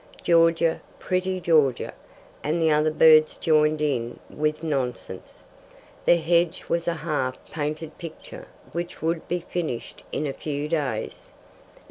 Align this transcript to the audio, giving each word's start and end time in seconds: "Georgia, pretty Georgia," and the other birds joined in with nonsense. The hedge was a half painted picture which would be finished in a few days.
"Georgia, 0.23 0.81
pretty 0.97 1.39
Georgia," 1.39 1.93
and 2.43 2.59
the 2.59 2.71
other 2.71 2.89
birds 2.89 3.37
joined 3.37 3.83
in 3.83 4.17
with 4.31 4.63
nonsense. 4.63 5.45
The 6.05 6.17
hedge 6.17 6.65
was 6.67 6.87
a 6.87 6.95
half 7.05 7.37
painted 7.51 7.95
picture 7.99 8.47
which 8.71 9.03
would 9.03 9.27
be 9.27 9.41
finished 9.41 10.01
in 10.11 10.25
a 10.25 10.33
few 10.33 10.67
days. 10.67 11.33